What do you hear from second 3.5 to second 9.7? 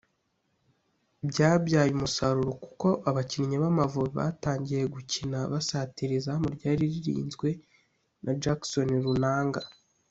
b’Amavubi batangiye gukina basatira izamu ryari ririnzwe na Jackson Lunanga